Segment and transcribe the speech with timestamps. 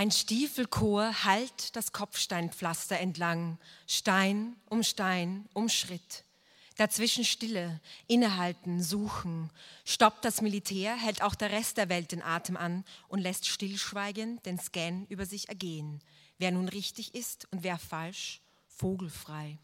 [0.00, 6.24] Ein Stiefelchor hallt das Kopfsteinpflaster entlang, Stein um Stein um Schritt.
[6.78, 9.50] Dazwischen Stille, innehalten, suchen.
[9.84, 14.46] Stoppt das Militär, hält auch der Rest der Welt den Atem an und lässt stillschweigend
[14.46, 16.00] den Scan über sich ergehen.
[16.38, 19.58] Wer nun richtig ist und wer falsch, vogelfrei.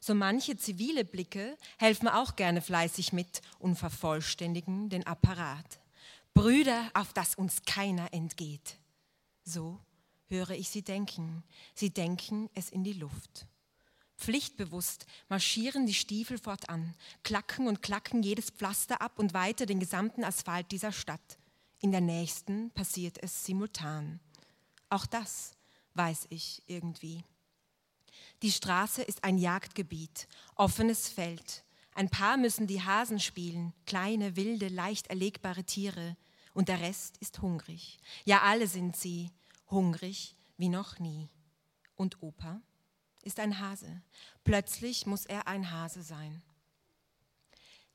[0.00, 5.78] So manche zivile Blicke helfen auch gerne fleißig mit und vervollständigen den Apparat.
[6.32, 8.78] Brüder, auf das uns keiner entgeht.
[9.44, 9.80] So
[10.26, 11.42] höre ich sie denken.
[11.74, 13.46] Sie denken es in die Luft.
[14.16, 20.22] Pflichtbewusst marschieren die Stiefel fortan, klacken und klacken jedes Pflaster ab und weiter den gesamten
[20.22, 21.38] Asphalt dieser Stadt.
[21.80, 24.20] In der nächsten passiert es simultan.
[24.88, 25.56] Auch das
[25.94, 27.24] weiß ich irgendwie.
[28.42, 31.64] Die Straße ist ein Jagdgebiet, offenes Feld.
[31.94, 36.16] Ein paar müssen die Hasen spielen, kleine, wilde, leicht erlegbare Tiere.
[36.54, 37.98] Und der Rest ist hungrig.
[38.24, 39.30] Ja, alle sind sie
[39.70, 41.28] hungrig wie noch nie.
[41.96, 42.60] Und Opa?
[43.22, 44.02] ist ein Hase.
[44.44, 46.42] Plötzlich muss er ein Hase sein.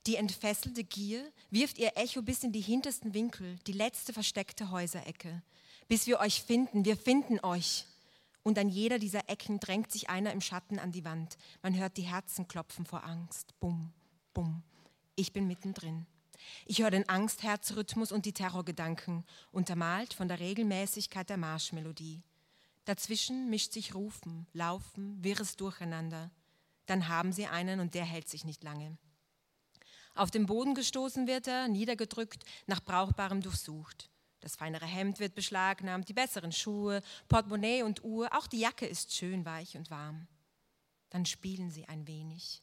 [0.05, 5.43] Die entfesselte Gier wirft ihr Echo bis in die hintersten Winkel, die letzte versteckte Häuserecke.
[5.89, 7.85] Bis wir euch finden, wir finden euch.
[8.43, 11.37] Und an jeder dieser Ecken drängt sich einer im Schatten an die Wand.
[11.61, 13.53] Man hört die Herzen klopfen vor Angst.
[13.59, 13.91] Bum,
[14.33, 14.63] bum.
[15.17, 16.05] Ich bin mittendrin.
[16.65, 22.23] Ich höre den Angstherzrhythmus und die Terrorgedanken, untermalt von der Regelmäßigkeit der Marschmelodie.
[22.85, 26.31] Dazwischen mischt sich Rufen, Laufen, wirres Durcheinander.
[26.85, 28.97] Dann haben sie einen und der hält sich nicht lange.
[30.15, 34.09] Auf den Boden gestoßen wird er, niedergedrückt, nach Brauchbarem durchsucht.
[34.39, 39.13] Das feinere Hemd wird beschlagnahmt, die besseren Schuhe, Portemonnaie und Uhr, auch die Jacke ist
[39.13, 40.27] schön weich und warm.
[41.09, 42.61] Dann spielen sie ein wenig,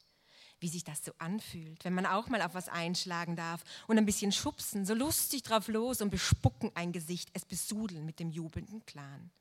[0.59, 4.05] wie sich das so anfühlt, wenn man auch mal auf was einschlagen darf und ein
[4.05, 8.85] bisschen schubsen, so lustig drauf los und bespucken ein Gesicht, es besudeln mit dem jubelnden
[8.85, 9.31] Clan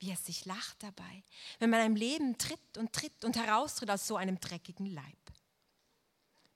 [0.00, 1.22] wie es sich lacht dabei,
[1.58, 5.04] wenn man einem Leben tritt und tritt und heraustritt aus so einem dreckigen Leib.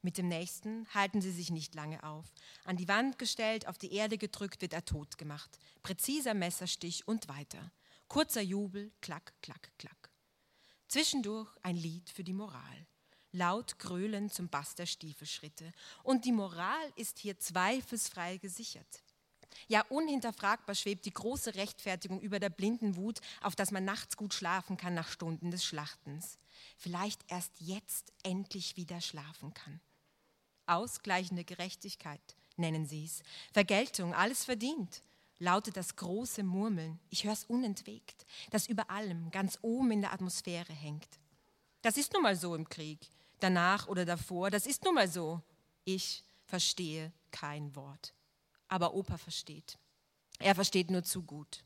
[0.00, 2.26] Mit dem nächsten halten sie sich nicht lange auf.
[2.64, 5.58] An die Wand gestellt, auf die Erde gedrückt, wird er tot gemacht.
[5.82, 7.72] Präziser Messerstich und weiter.
[8.08, 10.10] Kurzer Jubel, klack, klack, klack.
[10.88, 12.86] Zwischendurch ein Lied für die Moral.
[13.34, 15.72] Laut gröhlend zum Bass der Stiefelschritte.
[16.04, 19.02] Und die Moral ist hier zweifelsfrei gesichert.
[19.66, 24.34] Ja, unhinterfragbar schwebt die große Rechtfertigung über der blinden Wut, auf dass man nachts gut
[24.34, 26.38] schlafen kann nach Stunden des Schlachtens.
[26.76, 29.80] Vielleicht erst jetzt endlich wieder schlafen kann.
[30.66, 33.24] Ausgleichende Gerechtigkeit nennen sie es.
[33.52, 35.02] Vergeltung, alles verdient,
[35.40, 37.00] lautet das große Murmeln.
[37.10, 41.18] Ich höre es unentwegt, das über allem, ganz oben in der Atmosphäre hängt.
[41.82, 43.10] Das ist nun mal so im Krieg,
[43.44, 45.40] danach oder davor, das ist nun mal so.
[45.84, 48.14] Ich verstehe kein Wort
[48.74, 49.78] aber Opa versteht.
[50.40, 51.62] Er versteht nur zu gut.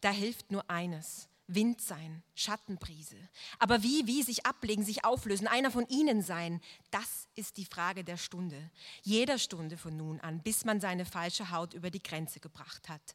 [0.00, 3.16] Da hilft nur eines, Wind sein, Schattenbrise.
[3.60, 6.60] Aber wie, wie sich ablegen, sich auflösen, einer von ihnen sein,
[6.90, 8.70] das ist die Frage der Stunde.
[9.02, 13.14] Jeder Stunde von nun an, bis man seine falsche Haut über die Grenze gebracht hat.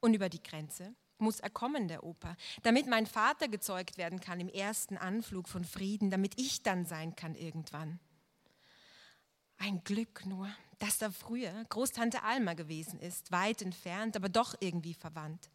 [0.00, 4.40] Und über die Grenze muss er kommen, der Opa, damit mein Vater gezeugt werden kann
[4.40, 7.98] im ersten Anflug von Frieden, damit ich dann sein kann irgendwann.
[9.56, 10.48] Ein Glück nur,
[10.80, 15.50] dass da früher Großtante Alma gewesen ist, weit entfernt, aber doch irgendwie verwandt,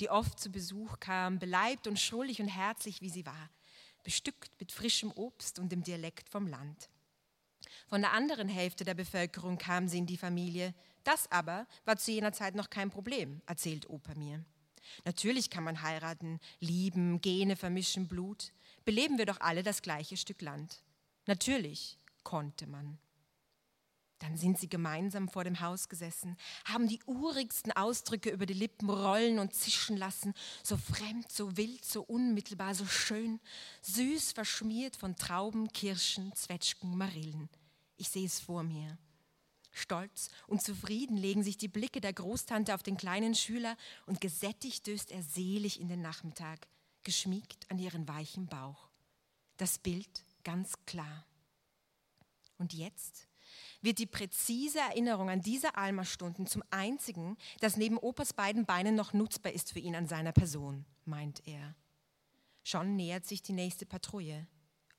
[0.00, 3.50] die oft zu Besuch kam, beleibt und schrullig und herzlich wie sie war,
[4.02, 6.88] bestückt mit frischem Obst und dem Dialekt vom Land.
[7.86, 10.74] Von der anderen Hälfte der Bevölkerung kam sie in die Familie.
[11.04, 14.44] Das aber war zu jener Zeit noch kein Problem, erzählt Opa mir.
[15.04, 18.52] Natürlich kann man heiraten, lieben, Gene vermischen, Blut.
[18.84, 20.82] Beleben wir doch alle das gleiche Stück Land.
[21.26, 22.98] Natürlich konnte man.
[24.20, 26.36] Dann sind sie gemeinsam vor dem Haus gesessen,
[26.66, 31.82] haben die urigsten Ausdrücke über die Lippen rollen und zischen lassen, so fremd, so wild,
[31.84, 33.40] so unmittelbar, so schön,
[33.80, 37.48] süß verschmiert von Trauben, Kirschen, Zwetschgen, Marillen.
[37.96, 38.98] Ich sehe es vor mir.
[39.80, 44.86] Stolz und zufrieden legen sich die Blicke der Großtante auf den kleinen Schüler und gesättigt
[44.86, 46.68] döst er selig in den Nachmittag,
[47.02, 48.90] geschmiegt an ihren weichen Bauch.
[49.56, 51.26] Das Bild ganz klar.
[52.58, 53.26] Und jetzt
[53.80, 59.12] wird die präzise Erinnerung an diese Alma-Stunden zum einzigen, das neben Opas beiden Beinen noch
[59.12, 61.74] nutzbar ist für ihn an seiner Person, meint er.
[62.62, 64.46] Schon nähert sich die nächste Patrouille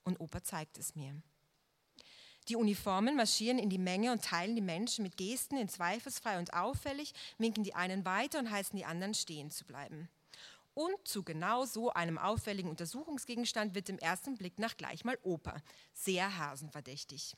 [0.03, 1.21] und Opa zeigt es mir.
[2.47, 6.53] Die Uniformen marschieren in die Menge und teilen die Menschen mit Gesten in zweifelsfrei und
[6.53, 10.09] auffällig, winken die einen weiter und heißen die anderen stehen zu bleiben.
[10.73, 15.61] Und zu genau so einem auffälligen Untersuchungsgegenstand wird im ersten Blick nach gleich mal Opa,
[15.93, 17.35] sehr hasenverdächtig.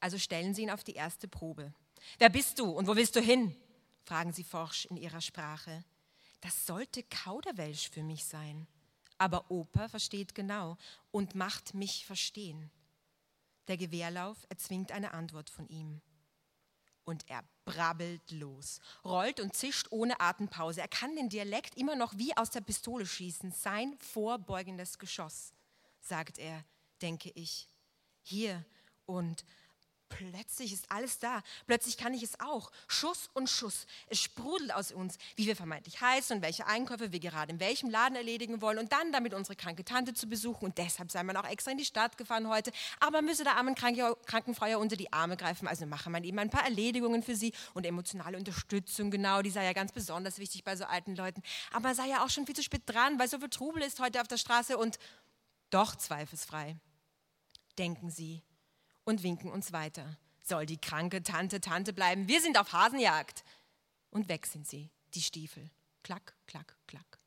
[0.00, 1.74] Also stellen Sie ihn auf die erste Probe.
[2.18, 3.54] Wer bist du und wo willst du hin?
[4.04, 5.84] fragen sie forsch in ihrer Sprache.
[6.40, 8.66] Das sollte Kauderwelsch für mich sein.
[9.18, 10.78] Aber Opa versteht genau
[11.10, 12.70] und macht mich verstehen.
[13.68, 16.00] Der Gewehrlauf erzwingt eine Antwort von ihm.
[17.04, 20.80] Und er brabbelt los, rollt und zischt ohne Atempause.
[20.80, 23.52] Er kann den Dialekt immer noch wie aus der Pistole schießen.
[23.52, 25.52] Sein vorbeugendes Geschoss,
[26.00, 26.64] sagt er,
[27.00, 27.68] denke ich.
[28.22, 28.64] Hier
[29.06, 29.44] und
[30.08, 31.42] Plötzlich ist alles da.
[31.66, 32.70] Plötzlich kann ich es auch.
[32.86, 33.86] Schuss und Schuss.
[34.08, 37.90] Es sprudelt aus uns, wie wir vermeintlich heißen und welche Einkäufe wir gerade in welchem
[37.90, 40.64] Laden erledigen wollen und dann damit unsere kranke Tante zu besuchen.
[40.64, 42.72] Und deshalb sei man auch extra in die Stadt gefahren heute.
[43.00, 45.68] Aber müsse der armen Krankenfrau ja unter die Arme greifen.
[45.68, 49.10] Also mache man eben ein paar Erledigungen für sie und emotionale Unterstützung.
[49.10, 51.42] Genau, die sei ja ganz besonders wichtig bei so alten Leuten.
[51.72, 54.20] Aber sei ja auch schon viel zu spät dran, weil so viel Trubel ist heute
[54.20, 54.98] auf der Straße und
[55.70, 56.76] doch zweifelsfrei.
[57.76, 58.42] Denken Sie
[59.08, 60.18] und winken uns weiter.
[60.44, 62.28] Soll die kranke Tante Tante bleiben?
[62.28, 63.42] Wir sind auf Hasenjagd.
[64.10, 65.70] Und weg sind sie, die Stiefel.
[66.02, 67.18] Klack, klack, klack.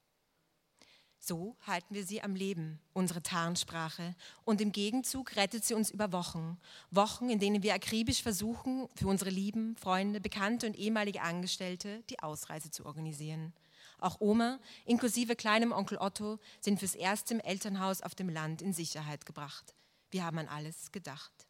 [1.20, 4.16] So halten wir sie am Leben, unsere Tarnsprache.
[4.44, 6.60] Und im Gegenzug rettet sie uns über Wochen.
[6.92, 12.20] Wochen, in denen wir akribisch versuchen, für unsere Lieben, Freunde, Bekannte und ehemalige Angestellte die
[12.20, 13.54] Ausreise zu organisieren.
[14.00, 18.74] Auch Oma, inklusive kleinem Onkel Otto, sind fürs erste im Elternhaus auf dem Land in
[18.74, 19.76] Sicherheit gebracht.
[20.12, 21.48] Wir haben an alles gedacht.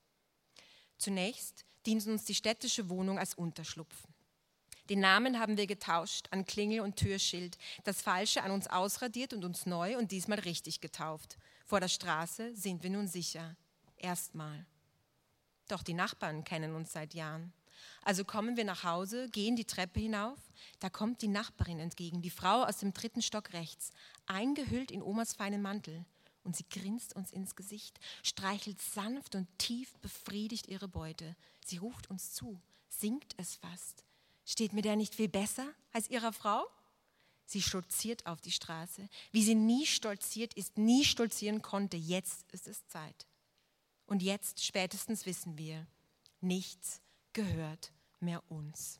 [1.01, 4.07] Zunächst dient uns die städtische Wohnung als Unterschlupf.
[4.88, 9.44] Den Namen haben wir getauscht an Klingel und Türschild, das Falsche an uns ausradiert und
[9.44, 11.39] uns neu und diesmal richtig getauft.
[11.65, 13.56] Vor der Straße sind wir nun sicher.
[13.98, 14.68] Erstmal.
[15.69, 17.51] Doch die Nachbarn kennen uns seit Jahren.
[18.03, 20.38] Also kommen wir nach Hause, gehen die Treppe hinauf,
[20.81, 23.89] da kommt die Nachbarin entgegen, die Frau aus dem dritten Stock rechts,
[24.27, 26.06] eingehüllt in Omas feinen Mantel
[26.43, 31.35] und sie grinst uns ins Gesicht, streichelt sanft und tief befriedigt ihre Beute.
[31.65, 32.59] Sie ruft uns zu,
[32.89, 34.03] singt es fast.
[34.45, 36.65] Steht mir der nicht viel besser als ihrer Frau?
[37.45, 41.97] Sie stolziert auf die Straße, wie sie nie stolziert ist, nie stolzieren konnte.
[41.97, 43.27] Jetzt ist es Zeit.
[44.05, 45.85] Und jetzt spätestens wissen wir,
[46.39, 47.01] nichts
[47.33, 48.99] gehört mehr uns.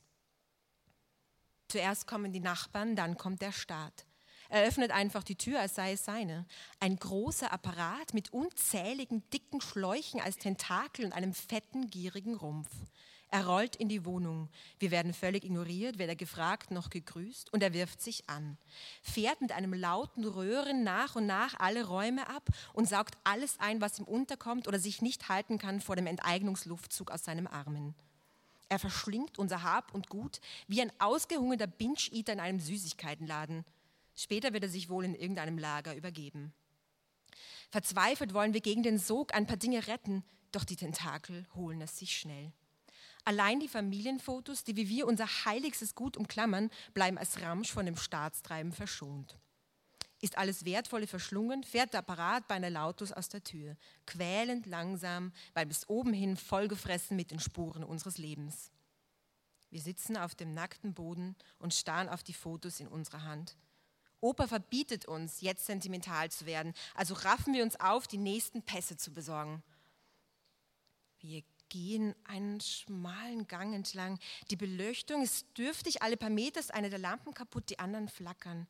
[1.68, 4.06] Zuerst kommen die Nachbarn, dann kommt der Staat.
[4.52, 6.44] Er öffnet einfach die Tür, als sei es seine.
[6.78, 12.68] Ein großer Apparat mit unzähligen dicken Schläuchen als Tentakel und einem fetten, gierigen Rumpf.
[13.30, 14.50] Er rollt in die Wohnung.
[14.78, 18.58] Wir werden völlig ignoriert, weder gefragt noch gegrüßt und er wirft sich an.
[19.00, 23.80] Fährt mit einem lauten Röhren nach und nach alle Räume ab und saugt alles ein,
[23.80, 27.94] was ihm unterkommt oder sich nicht halten kann vor dem Enteignungsluftzug aus seinem Armen.
[28.68, 33.64] Er verschlingt unser Hab und Gut wie ein ausgehungerter Binge-Eater in einem Süßigkeitenladen.
[34.14, 36.52] Später wird er sich wohl in irgendeinem Lager übergeben.
[37.70, 41.98] Verzweifelt wollen wir gegen den Sog ein paar Dinge retten, doch die Tentakel holen es
[41.98, 42.52] sich schnell.
[43.24, 47.96] Allein die Familienfotos, die wie wir unser heiligstes Gut umklammern, bleiben als Ramsch von dem
[47.96, 49.38] Staatstreiben verschont.
[50.20, 53.76] Ist alles Wertvolle verschlungen, fährt der Apparat bei einer Lautus aus der Tür,
[54.06, 58.70] quälend langsam, weil bis oben hin vollgefressen mit den Spuren unseres Lebens.
[59.70, 63.56] Wir sitzen auf dem nackten Boden und starren auf die Fotos in unserer Hand
[64.22, 66.74] Opa verbietet uns, jetzt sentimental zu werden.
[66.94, 69.64] Also raffen wir uns auf, die nächsten Pässe zu besorgen.
[71.18, 74.20] Wir gehen einen schmalen Gang entlang.
[74.50, 76.02] Die Beleuchtung ist dürftig.
[76.02, 78.68] Alle paar Meter ist eine der Lampen kaputt, die anderen flackern.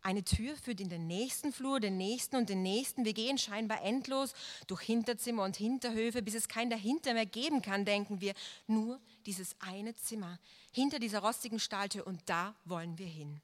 [0.00, 3.04] Eine Tür führt in den nächsten Flur, den nächsten und den nächsten.
[3.04, 4.32] Wir gehen scheinbar endlos
[4.66, 8.32] durch Hinterzimmer und Hinterhöfe, bis es kein dahinter mehr geben kann, denken wir.
[8.66, 10.38] Nur dieses eine Zimmer
[10.72, 13.42] hinter dieser rostigen Stahltür und da wollen wir hin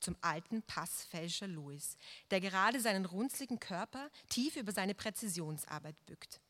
[0.00, 1.96] zum alten Passfälscher Louis,
[2.30, 6.40] der gerade seinen runzligen Körper tief über seine Präzisionsarbeit bückt.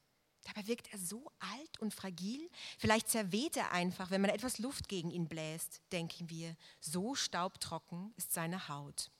[0.46, 2.48] Dabei wirkt er so alt und fragil.
[2.78, 6.56] Vielleicht zerweht er einfach, wenn man etwas Luft gegen ihn bläst, denken wir.
[6.80, 9.10] So staubtrocken ist seine Haut.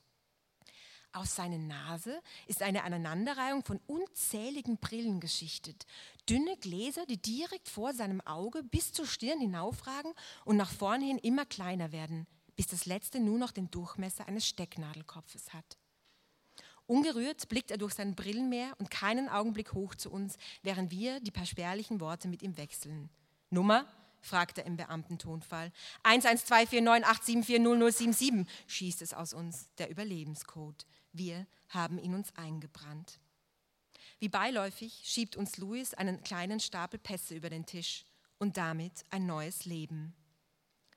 [1.12, 5.87] Aus seiner Nase ist eine Aneinanderreihung von unzähligen Brillen geschichtet.
[6.28, 10.12] Dünne Gläser, die direkt vor seinem Auge bis zur Stirn hinaufragen
[10.45, 14.46] und nach vorn hin immer kleiner werden bis das letzte nur noch den Durchmesser eines
[14.46, 15.76] Stecknadelkopfes hat.
[16.86, 21.30] Ungerührt blickt er durch sein Brillenmeer und keinen Augenblick hoch zu uns, während wir die
[21.30, 23.10] paar spärlichen Worte mit ihm wechseln.
[23.50, 23.86] Nummer?
[24.22, 25.72] fragt er im Beamtentonfall.
[26.04, 30.86] 1124987400077 schießt es aus uns, der Überlebenscode.
[31.12, 33.20] Wir haben ihn uns eingebrannt.
[34.18, 38.04] Wie beiläufig schiebt uns Louis einen kleinen Stapel Pässe über den Tisch
[38.38, 40.14] und damit ein neues Leben.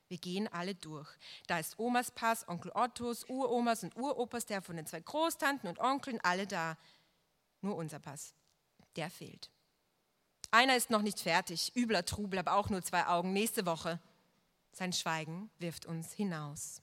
[0.10, 1.08] Wir gehen alle durch.
[1.48, 5.80] Da ist Omas Pass, Onkel Ottos, Uromas und Uropas, der von den zwei Großtanten und
[5.80, 6.78] Onkeln, alle da.
[7.62, 8.34] Nur unser Pass,
[8.96, 9.52] der fehlt.
[10.52, 13.34] Einer ist noch nicht fertig, übler Trubel, aber auch nur zwei Augen.
[13.34, 14.00] Nächste Woche.
[14.72, 16.82] Sein Schweigen wirft uns hinaus.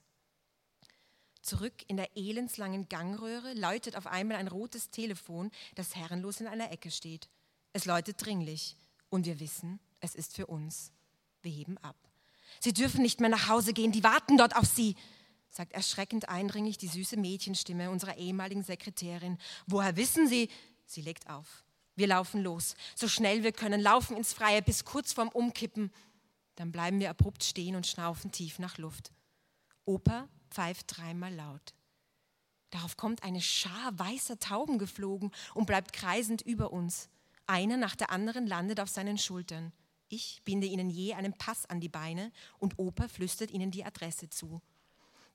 [1.43, 6.71] Zurück in der elendslangen Gangröhre läutet auf einmal ein rotes Telefon, das herrenlos in einer
[6.71, 7.29] Ecke steht.
[7.73, 8.77] Es läutet dringlich
[9.11, 10.93] und wir wissen, es ist für uns.
[11.43, 11.97] Wir heben ab.
[12.61, 14.97] Sie dürfen nicht mehr nach Hause gehen, die warten dort auf Sie,
[15.51, 19.39] sagt erschreckend eindringlich die süße Mädchenstimme unserer ehemaligen Sekretärin.
[19.67, 20.49] Woher wissen Sie?
[20.85, 21.65] Sie legt auf.
[21.97, 25.91] Wir laufen los, so schnell wir können, laufen ins Freie bis kurz vorm Umkippen.
[26.57, 29.13] Dann bleiben wir abrupt stehen und schnaufen tief nach Luft.
[29.87, 31.75] Opa pfeift dreimal laut.
[32.71, 37.09] Darauf kommt eine Schar weißer Tauben geflogen und bleibt kreisend über uns.
[37.47, 39.73] Einer nach der anderen landet auf seinen Schultern.
[40.09, 44.31] Ich binde ihnen je einen Pass an die Beine und Opa flüstert ihnen die Adresse
[44.31, 44.63] zu.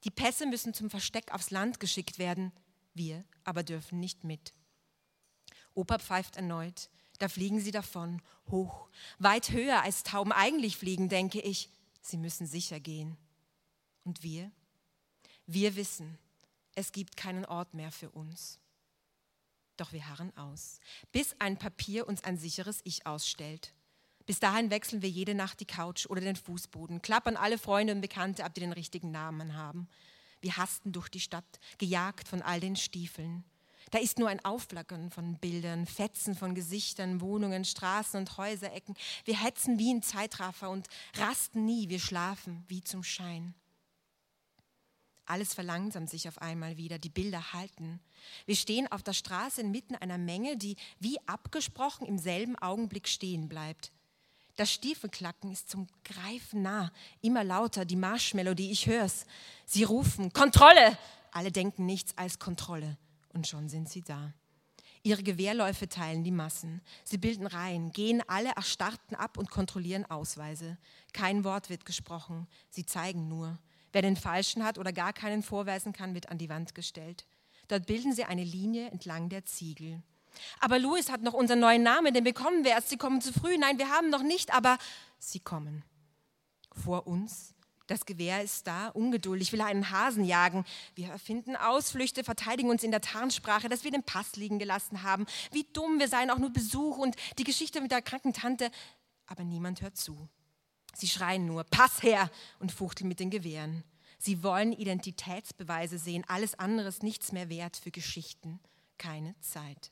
[0.03, 2.51] Die Pässe müssen zum Versteck aufs Land geschickt werden,
[2.93, 4.53] wir aber dürfen nicht mit.
[5.73, 6.89] Opa pfeift erneut.
[7.19, 11.69] Da fliegen sie davon, hoch, weit höher als Tauben eigentlich fliegen, denke ich.
[12.01, 13.15] Sie müssen sicher gehen.
[14.03, 14.51] Und wir?
[15.45, 16.17] Wir wissen,
[16.73, 18.59] es gibt keinen Ort mehr für uns.
[19.77, 20.79] Doch wir harren aus,
[21.11, 23.73] bis ein Papier uns ein sicheres Ich ausstellt.
[24.31, 27.99] Bis dahin wechseln wir jede Nacht die Couch oder den Fußboden, klappern alle Freunde und
[27.99, 29.89] Bekannte ab, die den richtigen Namen haben.
[30.39, 33.43] Wir hasten durch die Stadt, gejagt von all den Stiefeln.
[33.89, 38.95] Da ist nur ein Aufflackern von Bildern, Fetzen von Gesichtern, Wohnungen, Straßen und Häuserecken.
[39.25, 43.53] Wir hetzen wie ein Zeitraffer und rasten nie, wir schlafen wie zum Schein.
[45.25, 47.99] Alles verlangsamt sich auf einmal wieder, die Bilder halten.
[48.45, 53.49] Wir stehen auf der Straße inmitten einer Menge, die wie abgesprochen im selben Augenblick stehen
[53.49, 53.91] bleibt.
[54.61, 56.91] Das Stiefelklacken ist zum Greifen nah,
[57.21, 59.25] immer lauter, die Marschmelodie, ich hör's.
[59.65, 60.99] Sie rufen, Kontrolle!
[61.31, 62.99] Alle denken nichts als Kontrolle
[63.33, 64.35] und schon sind sie da.
[65.01, 66.81] Ihre Gewehrläufe teilen die Massen.
[67.03, 70.77] Sie bilden Reihen, gehen alle Erstarrten ab und kontrollieren Ausweise.
[71.11, 73.57] Kein Wort wird gesprochen, sie zeigen nur.
[73.91, 77.25] Wer den Falschen hat oder gar keinen vorweisen kann, wird an die Wand gestellt.
[77.67, 80.03] Dort bilden sie eine Linie entlang der Ziegel.
[80.59, 82.89] Aber Louis hat noch unseren neuen Namen, den bekommen wir erst.
[82.89, 83.57] Sie kommen zu früh.
[83.57, 84.77] Nein, wir haben noch nicht, aber
[85.19, 85.83] sie kommen.
[86.73, 87.53] Vor uns
[87.91, 90.63] das Gewehr ist da, ungeduldig, will einen Hasen jagen.
[90.95, 95.25] Wir erfinden Ausflüchte, verteidigen uns in der Tarnsprache, dass wir den Pass liegen gelassen haben.
[95.51, 98.71] Wie dumm, wir seien auch nur Besuch und die Geschichte mit der kranken Tante.
[99.27, 100.29] Aber niemand hört zu.
[100.93, 103.83] Sie schreien nur, Pass her und fuchteln mit den Gewehren.
[104.17, 108.61] Sie wollen Identitätsbeweise sehen, alles andere ist nichts mehr wert für Geschichten,
[108.97, 109.91] keine Zeit.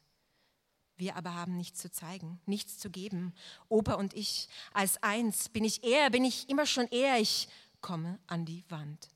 [0.99, 3.33] Wir aber haben nichts zu zeigen, nichts zu geben.
[3.69, 7.47] Opa und ich, als eins, bin ich er, bin ich immer schon er, ich
[7.79, 9.07] komme an die Wand.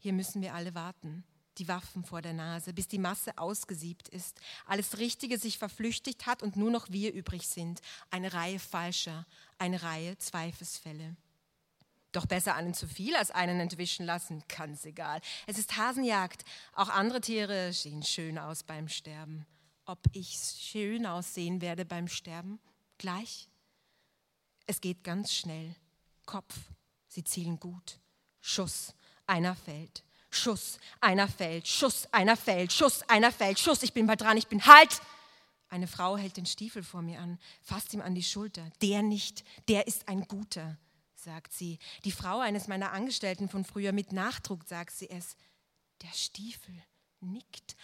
[0.00, 1.24] Hier müssen wir alle warten,
[1.58, 6.42] die Waffen vor der Nase, bis die Masse ausgesiebt ist, alles Richtige sich verflüchtigt hat
[6.42, 7.82] und nur noch wir übrig sind.
[8.10, 9.26] Eine Reihe falscher,
[9.58, 11.16] eine Reihe Zweifelsfälle.
[12.12, 15.20] Doch besser einen zu viel als einen entwischen lassen, ganz egal.
[15.46, 16.46] Es ist Hasenjagd.
[16.72, 19.46] Auch andere Tiere sehen schön aus beim Sterben.
[19.84, 22.60] Ob ich schön aussehen werde beim Sterben?
[22.98, 23.48] Gleich.
[24.66, 25.74] Es geht ganz schnell.
[26.24, 26.54] Kopf,
[27.08, 27.98] Sie zielen gut.
[28.40, 28.94] Schuss,
[29.26, 30.04] einer fällt.
[30.30, 31.68] Schuss, einer fällt.
[31.68, 32.72] Schuss, einer fällt.
[32.72, 33.58] Schuss, einer fällt.
[33.58, 35.00] Schuss, ich bin bald dran, ich bin halt.
[35.68, 38.70] Eine Frau hält den Stiefel vor mir an, fasst ihm an die Schulter.
[38.82, 40.78] Der nicht, der ist ein guter,
[41.14, 41.78] sagt sie.
[42.04, 45.36] Die Frau eines meiner Angestellten von früher mit Nachdruck sagt sie es.
[46.02, 46.74] Der Stiefel
[47.20, 47.76] nickt.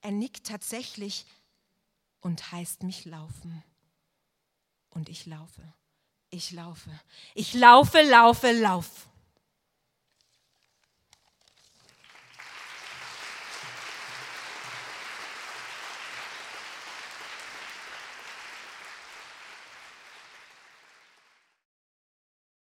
[0.00, 1.26] Er nickt tatsächlich
[2.20, 3.62] und heißt mich laufen.
[4.90, 5.62] Und ich laufe.
[6.30, 6.90] Ich laufe.
[7.34, 9.08] Ich laufe, laufe, laufe.